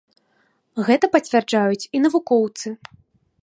[0.87, 2.67] Гэта пацвярджаюць і навукоўцы.